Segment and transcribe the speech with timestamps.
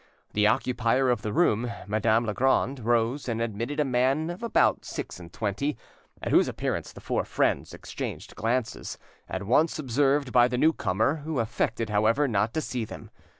[0.33, 5.19] The occupier of the room, Madame Legrand, rose, and admitted a man of about six
[5.19, 5.77] and twenty,
[6.23, 8.97] at whose appearance the four friends exchanged glances,
[9.29, 13.11] at once observed by the new comer, who affected, however, not to see them.